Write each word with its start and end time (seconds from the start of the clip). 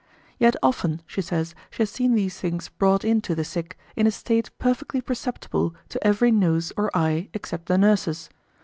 Yet 0.39 0.55
often, 0.63 1.03
she 1.05 1.21
says, 1.21 1.53
she 1.69 1.83
has 1.83 1.91
seen 1.91 2.15
these 2.15 2.39
things 2.39 2.69
brought 2.69 3.05
in 3.05 3.21
to 3.21 3.35
the 3.35 3.43
sick, 3.43 3.77
in 3.95 4.07
a 4.07 4.11
state 4.11 4.49
perfectly 4.57 4.99
perceptible 4.99 5.75
to 5.89 6.03
every 6.03 6.31
nose 6.31 6.73
or 6.75 6.89
eye 6.97 7.29
except 7.35 7.67
the 7.67 7.77
nurse's. 7.77 8.27